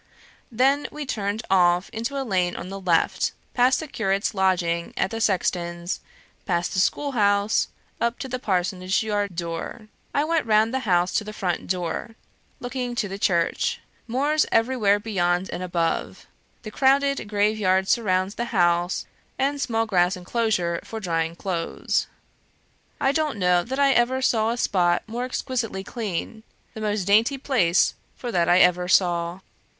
[0.51, 5.11] then we turned off into a lane on the left, past the curate's lodging at
[5.11, 5.99] the Sexton's,
[6.43, 7.67] past the school house,
[8.01, 9.89] up to the Parsonage yard door.
[10.11, 12.15] I went round the house to the front door,
[12.59, 16.25] looking to the church; moors everywhere beyond and above.
[16.63, 19.05] The crowded grave yard surrounds the house
[19.37, 22.07] and small grass enclosure for drying clothes.
[22.99, 26.41] "I don't know that I ever saw a spot more exquisitely clean;
[26.73, 29.41] the most dainty place for that I ever saw.